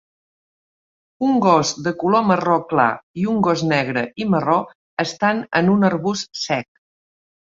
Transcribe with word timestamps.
Un 1.27 1.35
gos 1.45 1.73
de 1.87 1.91
color 2.03 2.23
marró 2.29 2.55
clar 2.71 2.87
i 3.23 3.27
un 3.33 3.43
gos 3.47 3.63
negre 3.73 4.03
i 4.25 4.27
marró 4.35 4.57
estan 5.05 5.43
en 5.61 5.69
un 5.77 5.89
arbust 5.91 6.43
sec 6.45 6.69